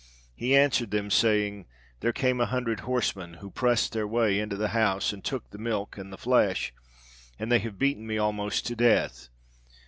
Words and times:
he 0.33 0.55
answered 0.57 0.89
them, 0.89 1.11
saying, 1.11 1.67
'There 1.99 2.11
came 2.11 2.41
a 2.41 2.47
hundred 2.47 2.79
horsemen, 2.79 3.35
who 3.35 3.51
pressed 3.51 3.93
their 3.93 4.07
way 4.07 4.39
into 4.39 4.55
the 4.55 4.69
house, 4.69 5.13
and 5.13 5.23
took 5.23 5.51
the 5.51 5.59
milk 5.59 5.95
and 5.95 6.11
the 6.11 6.17
flesh, 6.17 6.73
and 7.37 7.51
they 7.51 7.59
have 7.59 7.77
beaten 7.77 8.07
me 8.07 8.17
almost 8.17 8.65
to 8.65 8.75
death. 8.75 9.29